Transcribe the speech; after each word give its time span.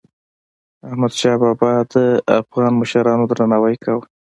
احمدشاه 0.87 1.37
بابا 1.41 1.71
د 1.93 1.95
افغان 2.39 2.71
مشرانو 2.81 3.23
درناوی 3.31 3.75
کاوه. 3.83 4.05